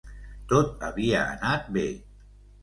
[0.53, 1.85] Tot havia anat bé.